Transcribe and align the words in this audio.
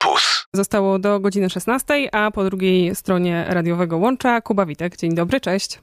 Tu. 0.00 0.08
Zostało 0.52 0.98
do 0.98 1.20
godziny 1.20 1.50
16, 1.50 2.14
a 2.14 2.30
po 2.30 2.44
drugiej 2.44 2.94
stronie 2.94 3.44
radiowego 3.48 3.98
łącza 3.98 4.40
Kuba 4.40 4.66
Witek. 4.66 4.96
Dzień 4.96 5.14
dobry, 5.14 5.40
cześć. 5.40 5.78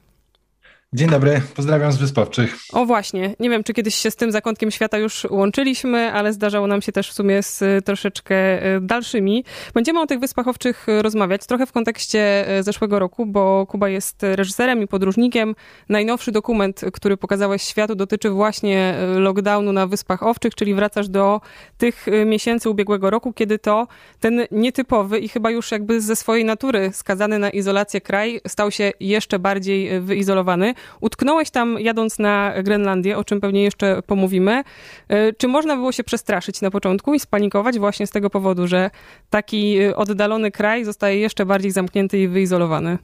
Dzień 0.95 1.09
dobry, 1.09 1.41
pozdrawiam 1.55 1.91
z 1.91 1.97
Wyspowczych. 1.97 2.57
O 2.73 2.85
właśnie, 2.85 3.35
nie 3.39 3.49
wiem, 3.49 3.63
czy 3.63 3.73
kiedyś 3.73 3.95
się 3.95 4.11
z 4.11 4.15
tym 4.15 4.31
zakątkiem 4.31 4.71
świata 4.71 4.97
już 4.97 5.27
łączyliśmy, 5.29 6.13
ale 6.13 6.33
zdarzało 6.33 6.67
nam 6.67 6.81
się 6.81 6.91
też 6.91 7.09
w 7.09 7.13
sumie 7.13 7.43
z 7.43 7.61
y, 7.61 7.81
troszeczkę 7.85 8.65
y, 8.75 8.81
dalszymi. 8.81 9.43
Będziemy 9.73 10.01
o 10.01 10.07
tych 10.07 10.19
Wyspach 10.19 10.47
Owczych 10.47 10.89
y, 10.89 11.01
rozmawiać, 11.01 11.45
trochę 11.45 11.65
w 11.65 11.71
kontekście 11.71 12.45
zeszłego 12.61 12.99
roku, 12.99 13.25
bo 13.25 13.65
Kuba 13.65 13.89
jest 13.89 14.23
reżyserem 14.23 14.83
i 14.83 14.87
podróżnikiem. 14.87 15.55
Najnowszy 15.89 16.31
dokument, 16.31 16.81
który 16.93 17.17
pokazałeś 17.17 17.63
światu, 17.63 17.95
dotyczy 17.95 18.29
właśnie 18.29 18.95
lockdownu 19.15 19.73
na 19.73 19.87
Wyspach 19.87 20.23
Owczych, 20.23 20.55
czyli 20.55 20.73
wracasz 20.73 21.09
do 21.09 21.41
tych 21.77 22.05
miesięcy 22.25 22.69
ubiegłego 22.69 23.09
roku, 23.09 23.33
kiedy 23.33 23.59
to 23.59 23.87
ten 24.19 24.41
nietypowy 24.51 25.19
i 25.19 25.29
chyba 25.29 25.51
już 25.51 25.71
jakby 25.71 26.01
ze 26.01 26.15
swojej 26.15 26.45
natury 26.45 26.89
skazany 26.93 27.39
na 27.39 27.49
izolację 27.49 28.01
kraj 28.01 28.41
stał 28.47 28.71
się 28.71 28.91
jeszcze 28.99 29.39
bardziej 29.39 30.01
wyizolowany. 30.01 30.73
Utknąłeś 31.01 31.49
tam 31.49 31.77
jadąc 31.79 32.19
na 32.19 32.53
Grenlandię, 32.63 33.17
o 33.17 33.23
czym 33.23 33.41
pewnie 33.41 33.63
jeszcze 33.63 34.01
pomówimy. 34.01 34.63
E, 35.09 35.33
czy 35.33 35.47
można 35.47 35.75
było 35.75 35.91
się 35.91 36.03
przestraszyć 36.03 36.61
na 36.61 36.71
początku 36.71 37.13
i 37.13 37.19
spanikować 37.19 37.79
właśnie 37.79 38.07
z 38.07 38.11
tego 38.11 38.29
powodu, 38.29 38.67
że 38.67 38.89
taki 39.29 39.79
e, 39.79 39.95
oddalony 39.95 40.51
kraj 40.51 40.85
zostaje 40.85 41.19
jeszcze 41.19 41.45
bardziej 41.45 41.71
zamknięty 41.71 42.19
i 42.19 42.27
wyizolowany? 42.27 42.97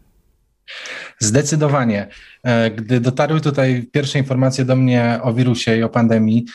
Zdecydowanie. 1.19 2.07
E, 2.43 2.71
gdy 2.71 2.99
dotarły 2.99 3.41
tutaj 3.41 3.87
pierwsze 3.91 4.19
informacje 4.19 4.65
do 4.65 4.75
mnie 4.75 5.19
o 5.23 5.33
wirusie 5.33 5.77
i 5.77 5.83
o 5.83 5.89
pandemii, 5.89 6.45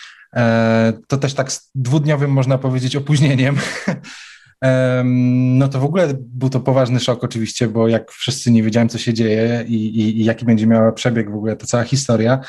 to 1.08 1.16
też 1.16 1.34
tak 1.34 1.52
z 1.52 1.70
dwudniowym, 1.74 2.30
można 2.30 2.58
powiedzieć, 2.58 2.96
opóźnieniem. 2.96 3.56
no 5.04 5.68
to 5.68 5.80
w 5.80 5.84
ogóle 5.84 6.08
był 6.18 6.48
to 6.48 6.60
poważny 6.60 7.00
szok 7.00 7.24
oczywiście, 7.24 7.68
bo 7.68 7.88
jak 7.88 8.12
wszyscy 8.12 8.50
nie 8.50 8.62
wiedziałem, 8.62 8.88
co 8.88 8.98
się 8.98 9.14
dzieje 9.14 9.64
i, 9.68 9.74
i, 9.74 10.20
i 10.20 10.24
jaki 10.24 10.44
będzie 10.44 10.66
miała 10.66 10.92
przebieg 10.92 11.30
w 11.30 11.34
ogóle 11.34 11.56
ta 11.56 11.66
cała 11.66 11.84
historia. 11.84 12.40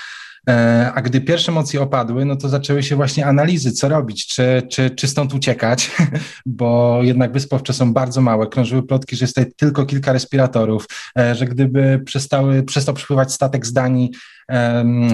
E, 0.49 0.91
a 0.95 1.01
gdy 1.01 1.21
pierwsze 1.21 1.51
emocje 1.51 1.81
opadły, 1.81 2.25
no 2.25 2.35
to 2.35 2.49
zaczęły 2.49 2.83
się 2.83 2.95
właśnie 2.95 3.25
analizy, 3.25 3.71
co 3.71 3.89
robić, 3.89 4.27
czy, 4.27 4.61
czy, 4.69 4.89
czy 4.89 5.07
stąd 5.07 5.33
uciekać, 5.33 5.91
bo 6.45 6.99
jednak 7.03 7.33
wyspowcze 7.33 7.73
są 7.73 7.93
bardzo 7.93 8.21
małe. 8.21 8.47
Krążyły 8.47 8.83
plotki, 8.83 9.15
że 9.15 9.23
jest 9.23 9.35
tutaj 9.35 9.51
tylko 9.57 9.85
kilka 9.85 10.13
respiratorów, 10.13 10.87
e, 11.19 11.35
że 11.35 11.45
gdyby 11.45 12.01
przestały, 12.05 12.63
przestał 12.63 12.95
przypływać 12.95 13.33
statek 13.33 13.65
z 13.65 13.73
Danii 13.73 14.11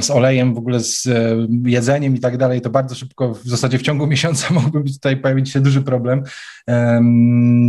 z 0.01 0.11
olejem, 0.11 0.53
w 0.53 0.57
ogóle 0.57 0.79
z 0.79 1.07
e, 1.07 1.47
jedzeniem 1.65 2.15
i 2.15 2.19
tak 2.19 2.37
dalej, 2.37 2.61
to 2.61 2.69
bardzo 2.69 2.95
szybko, 2.95 3.33
w 3.33 3.47
zasadzie 3.49 3.77
w 3.77 3.81
ciągu 3.81 4.07
miesiąca 4.13 4.53
mógłby 4.53 4.79
być 4.79 4.93
tutaj 4.93 5.17
pojawić 5.17 5.51
się 5.51 5.61
duży 5.61 5.81
problem 5.81 6.23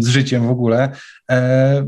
z 0.01 0.09
życiem 0.09 0.47
w 0.47 0.51
ogóle. 0.51 0.93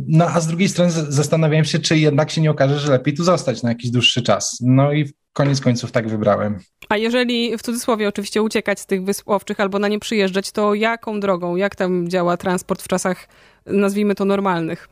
No 0.07 0.27
a 0.27 0.41
z 0.41 0.47
drugiej 0.47 0.69
strony 0.69 0.91
zastanawiałem 0.91 1.64
się, 1.64 1.79
czy 1.79 1.98
jednak 1.98 2.31
się 2.31 2.41
nie 2.41 2.51
okaże, 2.51 2.79
że 2.79 2.91
lepiej 2.91 3.14
tu 3.14 3.25
zostać 3.25 3.62
na 3.62 3.69
jakiś 3.69 3.91
dłuższy 3.91 4.23
czas. 4.23 4.59
No 4.61 4.92
i 4.92 5.12
koniec 5.33 5.61
końców 5.61 5.93
tak 5.93 6.09
wybrałem. 6.09 6.59
A 6.89 6.97
jeżeli 6.97 7.59
w 7.59 7.63
cudzysłowie 7.63 8.09
oczywiście 8.09 8.43
uciekać 8.43 8.81
z 8.81 8.87
tych 8.87 9.05
wysp 9.05 9.29
owczych 9.29 9.61
albo 9.61 9.79
na 9.79 9.89
nie 9.89 9.99
przyjeżdżać, 9.99 10.53
to 10.53 10.75
jaką 10.75 11.21
drogą, 11.21 11.57
jak 11.57 11.77
tam 11.77 12.09
działa 12.09 12.37
transport 12.37 12.83
w 12.83 12.89
czasach, 12.89 13.29
nazwijmy 13.67 14.15
to, 14.15 14.25
normalnych? 14.25 14.89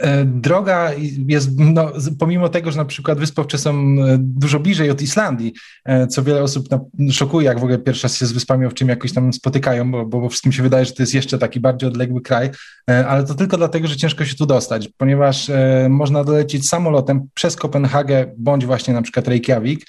E, 0.00 0.24
droga 0.24 0.90
jest, 1.28 1.50
no, 1.58 1.92
pomimo 2.18 2.48
tego, 2.48 2.70
że 2.70 2.76
na 2.76 2.84
przykład 2.84 3.18
Wyspowcze 3.18 3.58
są 3.58 3.70
e, 3.72 4.16
dużo 4.18 4.60
bliżej 4.60 4.90
od 4.90 5.02
Islandii, 5.02 5.54
e, 5.84 6.06
co 6.06 6.22
wiele 6.22 6.42
osób 6.42 6.68
szokuje, 7.10 7.46
jak 7.46 7.60
w 7.60 7.62
ogóle 7.62 7.78
pierwszy 7.78 8.02
raz 8.02 8.16
się 8.16 8.26
z 8.26 8.32
Wyspami 8.32 8.66
Owczymi 8.66 8.90
jakoś 8.90 9.12
tam 9.12 9.32
spotykają, 9.32 9.90
bo, 9.90 10.06
bo 10.06 10.28
wszystkim 10.28 10.52
się 10.52 10.62
wydaje, 10.62 10.84
że 10.84 10.92
to 10.92 11.02
jest 11.02 11.14
jeszcze 11.14 11.38
taki 11.38 11.60
bardziej 11.60 11.88
odległy 11.88 12.22
kraj, 12.22 12.50
ale 12.86 13.24
to 13.24 13.34
tylko 13.34 13.56
dlatego, 13.56 13.88
że 13.88 13.96
ciężko 13.96 14.24
się 14.24 14.34
tu 14.34 14.46
dostać, 14.46 14.88
ponieważ 14.96 15.50
można 15.88 16.24
dolecieć 16.24 16.68
samolotem 16.68 17.28
przez 17.34 17.56
Kopenhagę 17.56 18.26
bądź 18.36 18.66
właśnie 18.66 18.94
na 18.94 19.02
przykład 19.02 19.28
Reykjavik, 19.28 19.86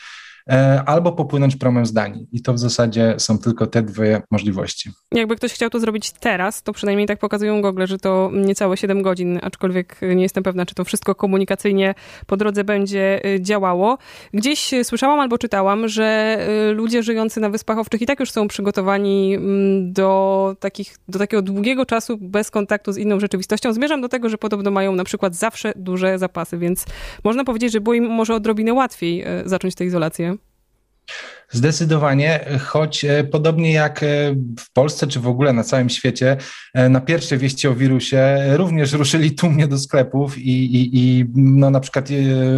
albo 0.86 1.12
popłynąć 1.12 1.56
promem 1.56 1.86
z 1.86 1.94
Danii. 1.94 2.28
I 2.32 2.42
to 2.42 2.54
w 2.54 2.60
zasadzie 2.60 3.16
są 3.18 3.38
tylko 3.38 3.68
te 3.68 3.82
dwie 3.84 4.22
możliwości. 4.32 4.90
Jakby 5.12 5.36
ktoś 5.36 5.54
chciał 5.54 5.70
to 5.70 5.80
zrobić 5.80 6.12
teraz, 6.12 6.64
to 6.64 6.74
przynajmniej 6.74 7.08
tak 7.08 7.20
pokazują 7.20 7.62
Google, 7.62 7.86
że 7.86 7.98
to 7.98 8.32
niecałe 8.34 8.78
7 8.78 9.02
godzin, 9.02 9.40
aczkolwiek 9.42 10.00
nie 10.16 10.24
jestem 10.24 10.44
pewna, 10.44 10.66
czy 10.66 10.76
to 10.76 10.84
wszystko 10.84 11.16
komunikacyjnie 11.16 11.96
po 12.28 12.38
drodze 12.38 12.64
będzie 12.64 13.26
y, 13.26 13.42
działało. 13.42 13.98
Gdzieś 14.34 14.72
słyszałam 14.84 15.20
albo 15.20 15.38
czytałam, 15.38 15.88
że 15.88 16.38
y, 16.70 16.74
ludzie 16.74 17.04
żyjący 17.04 17.40
na 17.40 17.50
Wyspach 17.50 17.78
Owczych 17.78 18.02
i 18.02 18.06
tak 18.06 18.20
już 18.20 18.32
są 18.32 18.48
przygotowani 18.48 19.36
mm, 19.36 19.94
do, 19.94 20.56
takich, 20.60 20.98
do 21.08 21.20
takiego 21.20 21.42
długiego 21.42 21.86
czasu 21.86 22.18
bez 22.22 22.52
kontaktu 22.52 22.92
z 22.92 22.98
inną 22.98 23.20
rzeczywistością. 23.20 23.74
Zmierzam 23.74 24.02
do 24.02 24.10
tego, 24.10 24.30
że 24.30 24.38
podobno 24.38 24.72
mają 24.72 24.96
na 24.96 25.04
przykład 25.04 25.36
zawsze 25.36 25.74
duże 25.76 26.20
zapasy, 26.20 26.58
więc 26.58 26.86
można 27.24 27.44
powiedzieć, 27.44 27.72
że 27.72 27.82
było 27.82 27.94
im 27.94 28.04
może 28.10 28.36
odrobinę 28.36 28.74
łatwiej 28.74 29.28
y, 29.28 29.50
zacząć 29.50 29.76
tę 29.76 29.86
izolację. 29.86 30.35
Zdecydowanie, 31.50 32.46
choć 32.66 33.06
e, 33.06 33.24
podobnie 33.24 33.72
jak 33.72 34.04
e, 34.04 34.08
w 34.60 34.74
Polsce 34.74 35.08
czy 35.08 35.20
w 35.20 35.28
ogóle 35.28 35.54
na 35.54 35.64
całym 35.64 35.90
świecie, 35.90 36.38
e, 36.74 36.90
na 36.90 37.02
pierwsze 37.02 37.38
wieści 37.38 37.68
o 37.68 37.76
wirusie 37.76 38.44
również 38.56 38.94
ruszyli 38.94 39.32
tłumnie 39.32 39.68
do 39.68 39.78
sklepów 39.78 40.38
i, 40.38 40.76
i, 40.76 41.00
i 41.00 41.26
no 41.36 41.70
na 41.70 41.80
przykład 41.80 42.10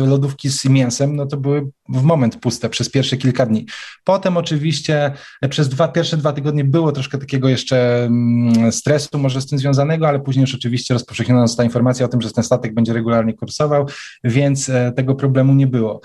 lodówki 0.07 0.49
z 0.49 0.65
mięsem, 0.65 1.15
no 1.15 1.25
to 1.25 1.37
były 1.37 1.69
w 1.89 2.03
moment 2.03 2.35
puste 2.39 2.69
przez 2.69 2.89
pierwsze 2.89 3.17
kilka 3.17 3.45
dni. 3.45 3.65
Potem 4.03 4.37
oczywiście 4.37 5.11
przez 5.49 5.69
dwa, 5.69 5.87
pierwsze 5.87 6.17
dwa 6.17 6.33
tygodnie 6.33 6.63
było 6.63 6.91
troszkę 6.91 7.17
takiego 7.17 7.49
jeszcze 7.49 8.03
mm, 8.03 8.71
stresu 8.71 9.17
może 9.17 9.41
z 9.41 9.47
tym 9.47 9.59
związanego, 9.59 10.07
ale 10.07 10.19
później 10.19 10.41
już 10.41 10.55
oczywiście 10.55 10.93
rozpowszechniona 10.93 11.47
została 11.47 11.65
informacja 11.65 12.05
o 12.05 12.09
tym, 12.09 12.21
że 12.21 12.31
ten 12.31 12.43
statek 12.43 12.73
będzie 12.73 12.93
regularnie 12.93 13.33
kursował, 13.33 13.85
więc 14.23 14.71
tego 14.95 15.15
problemu 15.15 15.53
nie 15.53 15.67
było. 15.67 16.01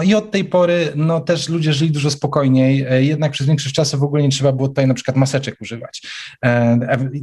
I 0.00 0.14
od 0.14 0.30
tej 0.30 0.44
pory 0.44 0.92
no, 0.96 1.20
też 1.20 1.48
ludzie 1.48 1.72
żyli 1.72 1.90
dużo 1.90 2.10
spokojniej, 2.10 2.86
e, 2.90 3.04
jednak 3.04 3.32
przez 3.32 3.46
większość 3.46 3.74
czasu 3.74 3.98
w 3.98 4.02
ogóle 4.02 4.22
nie 4.22 4.28
trzeba 4.28 4.52
było 4.52 4.68
tutaj 4.68 4.86
na 4.86 4.94
przykład 4.94 5.16
maseczek 5.16 5.60
używać. 5.60 6.02
E, 6.44 6.78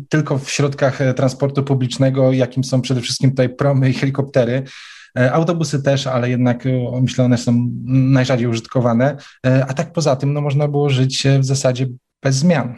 tylko 0.09 0.37
w 0.37 0.49
środkach 0.49 1.01
e, 1.01 1.13
transportu 1.13 1.63
publicznego, 1.63 2.31
jakim 2.31 2.63
są 2.63 2.81
przede 2.81 3.01
wszystkim 3.01 3.29
tutaj 3.29 3.49
promy 3.49 3.89
i 3.89 3.93
helikoptery, 3.93 4.63
Autobusy 5.31 5.83
też, 5.83 6.07
ale 6.07 6.29
jednak 6.29 6.63
myślę, 7.01 7.25
one 7.25 7.37
są 7.37 7.69
najrzadziej 7.85 8.47
użytkowane. 8.47 9.17
A 9.43 9.73
tak 9.73 9.93
poza 9.93 10.15
tym, 10.15 10.33
no, 10.33 10.41
można 10.41 10.67
było 10.67 10.89
żyć 10.89 11.27
w 11.39 11.45
zasadzie 11.45 11.87
bez 12.23 12.35
zmian 12.35 12.75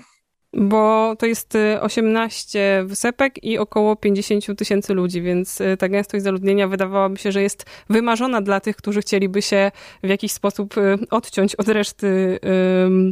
bo 0.54 1.16
to 1.20 1.26
jest 1.26 1.58
18 1.82 2.80
y, 2.80 2.86
wysepek 2.86 3.44
i 3.44 3.58
około 3.58 3.96
50 3.96 4.58
tysięcy 4.58 4.94
ludzi, 4.94 5.22
więc 5.22 5.62
y, 5.62 5.78
ta 5.78 5.90
gęstość 5.90 6.24
zaludnienia 6.24 6.68
wydawałaby 6.68 7.18
się, 7.18 7.32
że 7.32 7.42
jest 7.42 7.66
wymarzona 7.90 8.42
dla 8.42 8.60
tych, 8.60 8.76
którzy 8.76 9.02
chcieliby 9.02 9.42
się 9.42 9.72
w 10.04 10.08
jakiś 10.08 10.32
sposób 10.32 10.78
y, 10.78 10.98
odciąć 11.10 11.56
od 11.56 11.68
reszty 11.68 12.40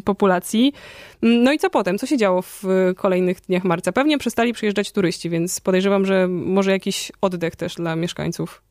populacji. 0.05 0.73
No 1.21 1.51
i 1.51 1.59
co 1.59 1.69
potem? 1.69 1.97
Co 1.97 2.05
się 2.05 2.17
działo 2.17 2.41
w 2.41 2.63
kolejnych 2.95 3.41
dniach 3.41 3.63
marca? 3.63 3.91
Pewnie 3.91 4.17
przestali 4.17 4.53
przyjeżdżać 4.53 4.91
turyści, 4.91 5.29
więc 5.29 5.59
podejrzewam, 5.59 6.05
że 6.05 6.27
może 6.27 6.71
jakiś 6.71 7.11
oddech 7.21 7.55
też 7.55 7.75
dla 7.75 7.95
mieszkańców. 7.95 8.61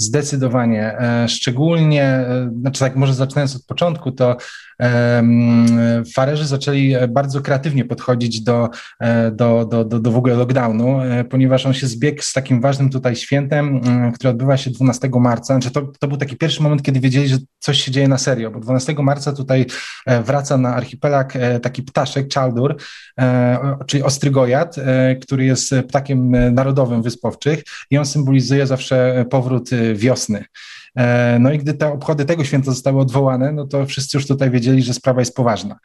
Zdecydowanie. 0.00 0.98
E, 0.98 1.28
szczególnie, 1.28 2.02
e, 2.02 2.50
znaczy 2.60 2.80
tak, 2.80 2.96
może 2.96 3.14
zaczynając 3.14 3.56
od 3.56 3.64
początku, 3.64 4.12
to 4.12 4.36
farerzy 6.14 6.46
zaczęli 6.46 6.94
bardzo 7.08 7.40
kreatywnie 7.40 7.84
podchodzić 7.84 8.40
do, 8.40 8.68
e, 9.00 9.30
do, 9.30 9.64
do, 9.64 9.84
do, 9.84 10.00
do 10.00 10.10
w 10.10 10.16
ogóle 10.16 10.34
lockdownu, 10.34 11.00
ponieważ 11.30 11.66
on 11.66 11.72
się 11.72 11.86
zbiegł 11.86 12.22
z 12.22 12.32
takim 12.32 12.60
ważnym 12.60 12.90
tutaj 12.90 13.16
świętem, 13.16 13.80
które 14.14 14.30
odbywa 14.30 14.56
się 14.56 14.70
12 14.70 15.10
marca. 15.14 15.54
Znaczy 15.54 15.70
to, 15.70 15.82
to 16.00 16.08
był 16.08 16.16
taki 16.16 16.36
pierwszy 16.36 16.62
moment, 16.62 16.82
kiedy 16.82 17.00
wiedzieli, 17.00 17.28
że 17.28 17.36
coś 17.58 17.82
się 17.82 17.92
dzieje 17.92 18.08
na 18.08 18.18
serio, 18.18 18.50
bo 18.50 18.60
12 18.60 18.94
marca 18.94 19.32
tutaj 19.32 19.66
wraca 20.24 20.58
na 20.58 20.74
archipelag 20.74 21.38
taki 21.62 21.82
ptaszek, 21.82 22.28
czaldur, 22.28 22.76
czyli 23.86 24.02
ostrygojad, 24.02 24.76
który 25.22 25.44
jest 25.44 25.74
ptakiem 25.88 26.30
narodowym 26.54 27.02
wyspowczych 27.02 27.62
i 27.90 27.98
on 27.98 28.06
symbolizuje 28.06 28.66
zawsze 28.66 29.24
powrót 29.30 29.70
wiosny. 29.94 30.44
E, 30.96 31.38
no 31.40 31.52
i 31.52 31.58
gdy 31.58 31.74
te 31.74 31.92
obchody 31.92 32.24
tego 32.24 32.44
święta 32.44 32.70
zostały 32.70 33.00
odwołane, 33.00 33.52
no 33.52 33.66
to 33.66 33.86
wszyscy 33.86 34.16
już 34.16 34.26
tutaj 34.26 34.50
wiedzieli, 34.50 34.82
że 34.82 34.94
sprawa 34.94 35.20
jest 35.20 35.36
poważna. 35.36 35.78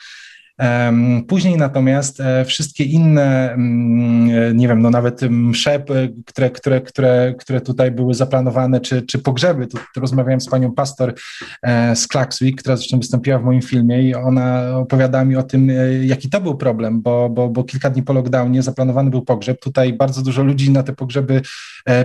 Później 1.27 1.57
natomiast 1.57 2.19
e, 2.19 2.45
wszystkie 2.45 2.83
inne, 2.83 3.51
mm, 3.51 4.29
e, 4.29 4.53
nie 4.53 4.67
wiem, 4.67 4.81
no 4.81 4.89
nawet 4.89 5.21
msze, 5.21 5.83
które, 6.25 6.49
które, 6.49 6.81
które, 6.81 7.35
które 7.39 7.61
tutaj 7.61 7.91
były 7.91 8.13
zaplanowane, 8.13 8.79
czy, 8.79 9.01
czy 9.01 9.19
pogrzeby, 9.19 9.67
tu, 9.67 9.77
tu 9.93 9.99
rozmawiałem 9.99 10.41
z 10.41 10.49
panią 10.49 10.71
pastor 10.71 11.13
e, 11.61 11.95
z 11.95 12.07
Klaksvik, 12.07 12.61
która 12.61 12.75
zresztą 12.75 12.99
wystąpiła 12.99 13.39
w 13.39 13.43
moim 13.43 13.61
filmie 13.61 14.03
i 14.03 14.15
ona 14.15 14.77
opowiadała 14.77 15.25
mi 15.25 15.35
o 15.35 15.43
tym, 15.43 15.71
jaki 16.01 16.29
to 16.29 16.41
był 16.41 16.57
problem, 16.57 17.01
bo, 17.01 17.29
bo, 17.29 17.49
bo 17.49 17.63
kilka 17.63 17.89
dni 17.89 18.03
po 18.03 18.13
lockdownie 18.13 18.61
zaplanowany 18.61 19.09
był 19.09 19.21
pogrzeb. 19.21 19.59
Tutaj 19.59 19.93
bardzo 19.93 20.21
dużo 20.21 20.43
ludzi 20.43 20.71
na 20.71 20.83
te 20.83 20.93
pogrzeby 20.93 21.41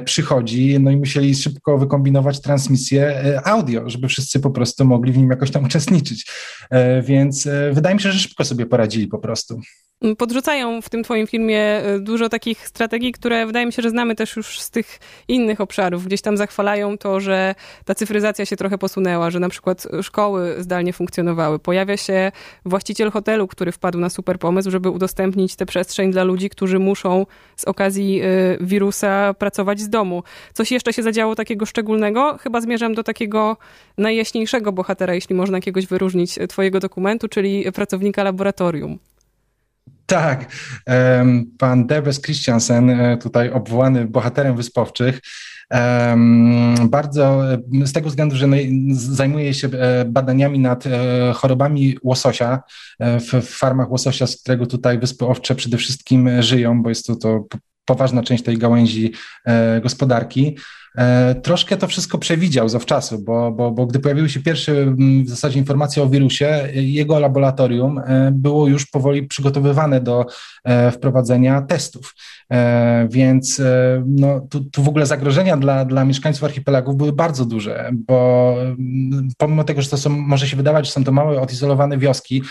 przychodzi, 0.04 0.80
no 0.80 0.90
i 0.90 0.96
musieli 0.96 1.34
szybko 1.34 1.78
wykombinować 1.78 2.40
transmisję 2.40 3.22
audio, 3.44 3.90
żeby 3.90 4.08
wszyscy 4.08 4.40
po 4.40 4.50
prostu 4.50 4.84
mogli 4.84 5.12
w 5.12 5.18
nim 5.18 5.30
jakoś 5.30 5.50
tam 5.50 5.64
uczestniczyć. 5.64 6.30
Więc 7.02 7.48
wydaje 7.72 7.94
mi 7.94 8.00
się, 8.00 8.12
że 8.12 8.18
szybko 8.18 8.39
sobie 8.44 8.66
poradzili 8.66 9.06
po 9.08 9.18
prostu. 9.18 9.60
Podrzucają 10.18 10.82
w 10.82 10.88
tym 10.88 11.02
twoim 11.02 11.26
filmie 11.26 11.60
e, 11.60 11.98
dużo 11.98 12.28
takich 12.28 12.68
strategii, 12.68 13.12
które 13.12 13.46
wydaje 13.46 13.66
mi 13.66 13.72
się, 13.72 13.82
że 13.82 13.90
znamy 13.90 14.14
też 14.14 14.36
już 14.36 14.60
z 14.60 14.70
tych 14.70 14.98
innych 15.28 15.60
obszarów. 15.60 16.06
Gdzieś 16.06 16.20
tam 16.20 16.36
zachwalają 16.36 16.98
to, 16.98 17.20
że 17.20 17.54
ta 17.84 17.94
cyfryzacja 17.94 18.46
się 18.46 18.56
trochę 18.56 18.78
posunęła, 18.78 19.30
że 19.30 19.40
na 19.40 19.48
przykład 19.48 19.86
szkoły 20.02 20.54
zdalnie 20.58 20.92
funkcjonowały. 20.92 21.58
Pojawia 21.58 21.96
się 21.96 22.32
właściciel 22.64 23.10
hotelu, 23.10 23.48
który 23.48 23.72
wpadł 23.72 23.98
na 23.98 24.10
super 24.10 24.38
pomysł, 24.38 24.70
żeby 24.70 24.90
udostępnić 24.90 25.56
tę 25.56 25.66
przestrzeń 25.66 26.12
dla 26.12 26.24
ludzi, 26.24 26.50
którzy 26.50 26.78
muszą 26.78 27.26
z 27.56 27.64
okazji 27.64 28.20
e, 28.20 28.24
wirusa 28.60 29.34
pracować 29.34 29.80
z 29.80 29.88
domu. 29.88 30.22
Coś 30.52 30.72
jeszcze 30.72 30.92
się 30.92 31.02
zadziało 31.02 31.34
takiego 31.34 31.66
szczególnego? 31.66 32.38
Chyba 32.38 32.60
zmierzam 32.60 32.94
do 32.94 33.02
takiego 33.02 33.56
najjaśniejszego 33.98 34.72
bohatera, 34.72 35.14
jeśli 35.14 35.34
można 35.34 35.58
jakiegoś 35.58 35.86
wyróżnić 35.86 36.38
e, 36.38 36.46
twojego 36.46 36.80
dokumentu, 36.80 37.28
czyli 37.28 37.72
pracownika 37.72 38.24
laboratorium. 38.24 38.98
Tak, 40.10 40.52
pan 41.58 41.86
Debes 41.86 42.22
Christiansen, 42.22 42.90
e, 42.90 43.16
tutaj 43.16 43.50
obwołany 43.50 44.04
bohaterem 44.04 44.56
wyspowczych, 44.56 45.20
bardzo 46.84 47.42
z 47.84 47.92
tego 47.92 48.08
względu, 48.08 48.36
że 48.36 48.46
zajmuje 48.90 49.54
się 49.54 49.68
e, 49.68 50.04
badaniami 50.04 50.58
nad 50.58 50.86
e, 50.86 50.90
chorobami 51.34 51.98
łososia 52.02 52.62
w 53.00 53.42
farmach 53.42 53.90
łososia, 53.90 54.26
z 54.26 54.36
którego 54.36 54.66
tutaj 54.66 54.98
wyspy 54.98 55.26
owcze 55.26 55.54
przede 55.54 55.76
wszystkim 55.76 56.42
żyją, 56.42 56.82
bo 56.82 56.88
jest 56.88 57.06
to, 57.06 57.16
to 57.16 57.44
poważna 57.84 58.22
część 58.22 58.44
tej 58.44 58.58
gałęzi 58.58 59.12
gospodarki. 59.82 60.56
E, 60.98 61.34
troszkę 61.34 61.76
to 61.76 61.86
wszystko 61.86 62.18
przewidział 62.18 62.68
zawczasu, 62.68 63.18
bo, 63.18 63.52
bo, 63.52 63.70
bo 63.70 63.86
gdy 63.86 63.98
pojawiły 63.98 64.28
się 64.28 64.40
pierwsze 64.40 64.72
mm, 64.72 65.24
w 65.24 65.28
zasadzie 65.28 65.58
informacje 65.58 66.02
o 66.02 66.08
wirusie, 66.08 66.68
jego 66.74 67.18
laboratorium 67.18 67.98
e, 67.98 68.30
było 68.32 68.66
już 68.66 68.86
powoli 68.86 69.22
przygotowywane 69.22 70.00
do 70.00 70.26
e, 70.64 70.90
wprowadzenia 70.90 71.62
testów. 71.62 72.14
Więc 73.08 73.62
no, 74.06 74.40
tu, 74.40 74.64
tu 74.64 74.82
w 74.82 74.88
ogóle 74.88 75.06
zagrożenia 75.06 75.56
dla, 75.56 75.84
dla 75.84 76.04
mieszkańców 76.04 76.44
archipelagów 76.44 76.96
były 76.96 77.12
bardzo 77.12 77.44
duże, 77.44 77.90
bo 77.92 78.54
mm, 78.60 79.28
pomimo 79.38 79.64
tego, 79.64 79.82
że 79.82 79.88
to 79.88 79.96
są, 79.96 80.10
może 80.10 80.48
się 80.48 80.56
wydawać, 80.56 80.86
że 80.86 80.92
są 80.92 81.04
to 81.04 81.12
małe, 81.12 81.40
odizolowane 81.40 81.98
wioski, 81.98 82.42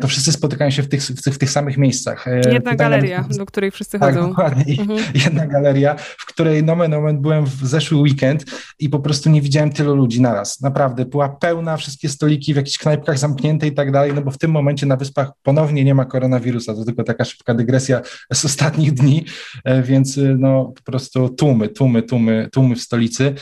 to 0.00 0.08
wszyscy 0.08 0.32
spotykają 0.32 0.70
się 0.70 0.82
w 0.82 0.88
tych, 0.88 1.02
w 1.02 1.22
tych, 1.22 1.34
w 1.34 1.38
tych 1.38 1.50
samych 1.50 1.78
miejscach. 1.78 2.26
Jedna 2.26 2.58
Tutaj 2.58 2.76
galeria, 2.76 3.20
nawet, 3.20 3.36
do 3.36 3.46
której 3.46 3.70
wszyscy 3.70 3.98
tak, 3.98 4.14
chodzą. 4.14 4.28
Dokładnie. 4.28 4.76
Mhm. 4.80 4.98
Jedna 5.24 5.46
galeria, 5.46 5.96
w 5.98 6.26
której 6.26 6.64
nomen 6.64 6.94
omen 6.94 7.20
byłem 7.20 7.44
w 7.44 7.66
zeszłym 7.66 7.87
zeszły 7.88 7.98
weekend 7.98 8.44
i 8.78 8.88
po 8.88 8.98
prostu 8.98 9.30
nie 9.30 9.42
widziałem 9.42 9.72
tylu 9.72 9.94
ludzi 9.94 10.20
naraz. 10.20 10.60
Naprawdę, 10.60 11.04
była 11.04 11.28
pełna, 11.28 11.76
wszystkie 11.76 12.08
stoliki 12.08 12.52
w 12.52 12.56
jakichś 12.56 12.78
knajpkach 12.78 13.18
zamknięte 13.18 13.66
i 13.66 13.72
tak 13.72 13.92
dalej, 13.92 14.14
no 14.14 14.22
bo 14.22 14.30
w 14.30 14.38
tym 14.38 14.50
momencie 14.50 14.86
na 14.86 14.96
wyspach 14.96 15.30
ponownie 15.42 15.84
nie 15.84 15.94
ma 15.94 16.04
koronawirusa, 16.04 16.74
to 16.74 16.84
tylko 16.84 17.04
taka 17.04 17.24
szybka 17.24 17.54
dygresja 17.54 18.00
z 18.32 18.44
ostatnich 18.44 18.92
dni, 18.92 19.24
e, 19.64 19.82
więc 19.82 20.18
e, 20.18 20.36
no 20.38 20.72
po 20.76 20.82
prostu 20.82 21.28
tłumy, 21.28 21.68
tłumy, 21.68 22.02
tłumy, 22.02 22.48
tłumy 22.52 22.76
w 22.76 22.80
stolicy. 22.80 23.34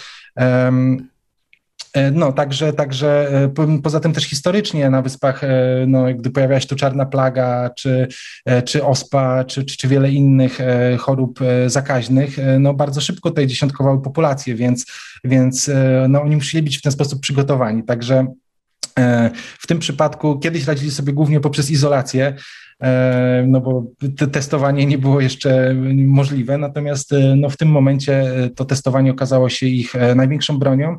No, 2.13 2.33
także, 2.33 2.73
także 2.73 3.29
e, 3.59 3.79
poza 3.83 4.01
tym 4.01 4.13
też 4.13 4.25
historycznie 4.25 4.91
na 4.91 5.03
wyspach, 5.03 5.45
e, 5.45 5.49
no, 5.87 6.05
gdy 6.15 6.31
pojawiała 6.31 6.61
się 6.61 6.69
tu 6.69 6.77
czarna 6.77 7.07
plaga, 7.07 7.71
czy, 7.77 8.09
czy 8.65 8.85
ospa, 8.85 9.45
czy, 9.45 9.65
czy, 9.65 9.77
czy 9.77 9.89
wiele 9.89 10.11
innych 10.11 10.59
chorób 10.99 11.41
zakaźnych, 11.67 12.37
no 12.61 12.75
bardzo 12.75 13.01
szybko 13.01 13.29
tutaj 13.29 13.47
dziesiątkowały 13.47 14.03
populacje, 14.03 14.55
więc, 14.55 14.87
więc 15.25 15.71
no, 16.09 16.23
oni 16.23 16.37
musieli 16.37 16.63
być 16.63 16.79
w 16.79 16.83
ten 16.83 16.93
sposób 16.93 17.21
przygotowani. 17.21 17.85
Także 17.85 18.27
w 19.59 19.67
tym 19.67 19.79
przypadku 19.79 20.39
kiedyś 20.39 20.67
radzili 20.67 20.91
sobie 20.91 21.13
głównie 21.13 21.41
poprzez 21.41 21.71
izolację, 21.71 22.35
E, 22.35 22.66
no 23.47 23.61
bo 23.61 23.85
te 24.17 24.27
testowanie 24.27 24.87
nie 24.87 24.99
było 24.99 25.21
jeszcze 25.21 25.75
możliwe, 25.95 26.59
natomiast 26.59 27.13
e, 27.13 27.37
no 27.37 27.51
w 27.51 27.57
tym 27.57 27.69
momencie 27.69 28.45
e, 28.45 28.51
to 28.51 28.65
testowanie 28.65 29.11
okazało 29.11 29.49
się 29.49 29.67
ich 29.67 29.95
największą 30.17 30.59
bronią. 30.59 30.97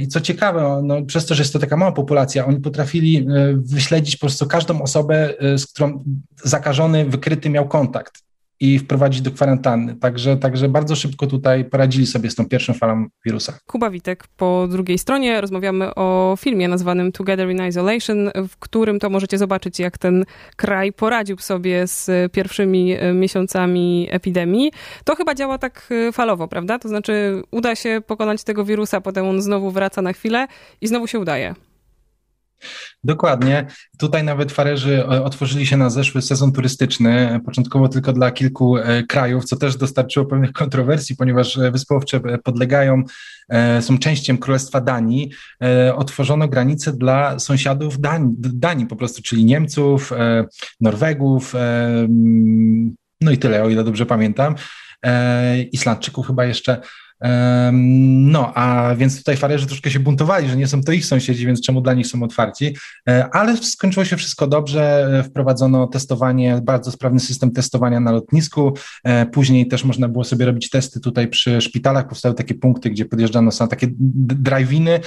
I 0.00 0.08
co 0.08 0.20
ciekawe, 0.20 0.80
no 0.84 1.02
przez 1.02 1.26
to, 1.26 1.34
że 1.34 1.42
jest 1.42 1.52
to 1.52 1.58
taka 1.58 1.76
mała 1.76 1.92
populacja, 1.92 2.46
oni 2.46 2.60
potrafili 2.60 3.26
wyśledzić 3.54 4.16
po 4.16 4.26
prostu 4.26 4.46
każdą 4.46 4.82
osobę, 4.82 5.34
z 5.56 5.66
którą 5.66 6.04
zakażony, 6.44 7.04
wykryty 7.04 7.50
miał 7.50 7.68
kontakt 7.68 8.22
i 8.62 8.78
wprowadzić 8.78 9.22
do 9.22 9.30
kwarantanny. 9.30 9.94
Także, 9.94 10.36
także 10.36 10.68
bardzo 10.68 10.96
szybko 10.96 11.26
tutaj 11.26 11.64
poradzili 11.64 12.06
sobie 12.06 12.30
z 12.30 12.34
tą 12.34 12.48
pierwszą 12.48 12.74
falą 12.74 13.06
wirusa. 13.24 13.58
Kuba 13.66 13.90
Witek 13.90 14.24
po 14.36 14.68
drugiej 14.70 14.98
stronie. 14.98 15.40
Rozmawiamy 15.40 15.94
o 15.94 16.36
filmie 16.38 16.68
nazwanym 16.68 17.12
Together 17.12 17.50
in 17.50 17.66
Isolation, 17.68 18.30
w 18.48 18.56
którym 18.56 18.98
to 18.98 19.10
możecie 19.10 19.38
zobaczyć, 19.38 19.78
jak 19.78 19.98
ten 19.98 20.24
kraj 20.56 20.92
poradził 20.92 21.38
sobie 21.38 21.86
z 21.86 22.32
pierwszymi 22.32 22.92
e, 22.92 23.14
miesiącami 23.14 24.08
epidemii. 24.10 24.72
To 25.04 25.16
chyba 25.16 25.34
działa 25.34 25.58
tak 25.58 25.88
e, 26.08 26.12
falowo, 26.12 26.48
prawda? 26.48 26.78
To 26.78 26.88
znaczy 26.88 27.42
uda 27.50 27.74
się 27.74 28.02
pokonać 28.06 28.44
tego 28.44 28.64
wirusa, 28.64 29.00
potem 29.00 29.26
on 29.26 29.42
znowu 29.42 29.70
wraca 29.70 30.02
na 30.02 30.12
chwilę 30.12 30.46
i 30.80 30.86
znowu 30.86 31.06
się 31.06 31.18
udaje. 31.18 31.54
Dokładnie. 33.04 33.66
Tutaj 33.98 34.24
nawet 34.24 34.52
farerzy 34.52 34.98
e, 34.98 35.24
otworzyli 35.24 35.66
się 35.66 35.76
na 35.76 35.90
zeszły 35.90 36.22
sezon 36.22 36.52
turystyczny, 36.52 37.40
początkowo 37.44 37.88
tylko 37.88 38.12
dla 38.12 38.30
kilku 38.30 38.76
e, 38.76 39.02
krajów, 39.02 39.44
co 39.44 39.56
też 39.56 39.76
dostarczyło 39.76 40.26
pewnych 40.26 40.52
kontrowersji, 40.52 41.16
ponieważ 41.16 41.58
e, 41.58 41.70
Wyspy 41.70 41.94
Owcze 41.94 42.20
podlegają, 42.44 43.02
są 43.80 43.98
częścią 43.98 44.38
Królestwa 44.38 44.80
Danii. 44.80 45.30
Otworzono 45.94 46.48
granice 46.48 46.92
dla 46.92 47.38
sąsiadów 47.38 48.00
Danii, 48.00 48.34
Danii 48.38 48.86
po 48.86 48.96
prostu, 48.96 49.22
czyli 49.22 49.44
Niemców, 49.44 50.12
Norwegów, 50.80 51.54
no 53.20 53.30
i 53.30 53.38
tyle, 53.38 53.62
o 53.62 53.68
ile 53.68 53.84
dobrze 53.84 54.06
pamiętam. 54.06 54.54
Islandczyków 55.72 56.26
chyba 56.26 56.44
jeszcze. 56.44 56.80
No, 58.32 58.54
a 58.54 58.94
więc 58.94 59.18
tutaj 59.18 59.36
farerzy 59.36 59.66
troszkę 59.66 59.90
się 59.90 60.00
buntowali, 60.00 60.48
że 60.48 60.56
nie 60.56 60.66
są 60.66 60.82
to 60.82 60.92
ich 60.92 61.06
sąsiedzi, 61.06 61.46
więc 61.46 61.60
czemu 61.60 61.80
dla 61.80 61.94
nich 61.94 62.06
są 62.06 62.22
otwarci. 62.22 62.76
E, 63.08 63.28
ale 63.32 63.56
skończyło 63.56 64.04
się 64.04 64.16
wszystko 64.16 64.46
dobrze. 64.46 65.08
E, 65.18 65.22
wprowadzono 65.22 65.86
testowanie, 65.86 66.60
bardzo 66.62 66.92
sprawny 66.92 67.20
system 67.20 67.50
testowania 67.50 68.00
na 68.00 68.12
lotnisku. 68.12 68.72
E, 69.04 69.26
później 69.26 69.68
też 69.68 69.84
można 69.84 70.08
było 70.08 70.24
sobie 70.24 70.46
robić 70.46 70.70
testy 70.70 71.00
tutaj 71.00 71.28
przy 71.28 71.60
szpitalach. 71.60 72.08
Powstały 72.08 72.34
takie 72.34 72.54
punkty, 72.54 72.90
gdzie 72.90 73.04
podjeżdżano 73.04 73.50
są 73.50 73.68
takie 73.68 73.86
drive-iny, 74.42 75.00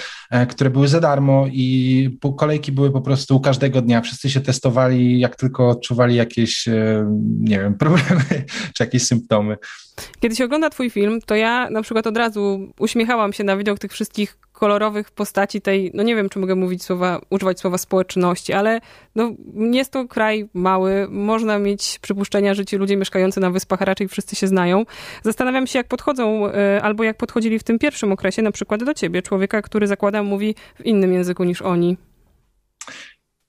które 0.49 0.69
były 0.69 0.87
za 0.87 0.99
darmo 0.99 1.45
i 1.51 2.17
kolejki 2.37 2.71
były 2.71 2.91
po 2.91 3.01
prostu 3.01 3.39
każdego 3.39 3.81
dnia. 3.81 4.01
Wszyscy 4.01 4.29
się 4.29 4.41
testowali, 4.41 5.19
jak 5.19 5.35
tylko 5.35 5.69
odczuwali 5.69 6.15
jakieś, 6.15 6.65
nie 7.39 7.59
wiem, 7.59 7.77
problemy 7.83 8.23
czy 8.73 8.83
jakieś 8.83 9.05
symptomy. 9.05 9.57
Kiedy 10.19 10.35
się 10.35 10.45
ogląda 10.45 10.69
twój 10.69 10.89
film, 10.89 11.19
to 11.25 11.35
ja 11.35 11.69
na 11.69 11.81
przykład 11.81 12.07
od 12.07 12.17
razu 12.17 12.71
uśmiechałam 12.79 13.33
się 13.33 13.43
na 13.43 13.57
widok 13.57 13.79
tych 13.79 13.91
wszystkich 13.91 14.37
kolorowych 14.55 15.11
postaci 15.11 15.61
tej, 15.61 15.91
no 15.93 16.03
nie 16.03 16.15
wiem, 16.15 16.29
czy 16.29 16.39
mogę 16.39 16.55
mówić 16.55 16.83
słowa, 16.83 17.21
używać 17.29 17.59
słowa 17.59 17.77
społeczności, 17.77 18.53
ale 18.53 18.79
no, 19.15 19.31
jest 19.55 19.91
to 19.91 20.07
kraj 20.07 20.49
mały, 20.53 21.07
można 21.09 21.59
mieć 21.59 21.99
przypuszczenia, 22.01 22.53
że 22.53 22.65
ci 22.65 22.77
ludzie 22.77 22.97
mieszkający 22.97 23.39
na 23.39 23.51
wyspach 23.51 23.81
raczej 23.81 24.07
wszyscy 24.07 24.35
się 24.35 24.47
znają. 24.47 24.85
Zastanawiam 25.23 25.67
się, 25.67 25.79
jak 25.79 25.87
podchodzą, 25.87 26.47
e, 26.47 26.81
albo 26.81 27.03
jak 27.03 27.17
podchodzili 27.17 27.59
w 27.59 27.63
tym 27.63 27.79
pierwszym 27.79 28.11
okresie, 28.11 28.41
na 28.41 28.51
przykład 28.51 28.83
do 28.83 28.93
ciebie, 28.93 29.21
człowieka, 29.21 29.61
który 29.61 29.87
zakładam 29.87 30.25
mówi 30.25 30.55
w 30.75 30.85
innym 30.85 31.13
języku 31.13 31.43
niż 31.43 31.61
oni. 31.61 31.97